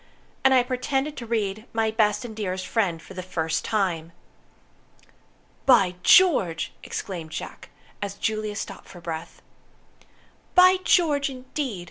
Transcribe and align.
And 0.43 0.51
I 0.51 0.63
pretended 0.63 1.15
to 1.17 1.27
read, 1.27 1.67
'My 1.73 1.91
Best 1.91 2.25
and 2.25 2.35
Dearest 2.35 2.65
Friend', 2.65 2.99
for 3.03 3.13
the 3.13 3.21
first 3.21 3.63
time." 3.63 4.13
"By 5.67 5.93
George!" 6.01 6.73
exclaimed 6.83 7.29
Jack, 7.29 7.69
as 8.01 8.15
Juliet 8.15 8.57
stopped 8.57 8.87
for 8.87 8.99
breath. 8.99 9.43
"By 10.55 10.77
George, 10.83 11.29
indeed!" 11.29 11.79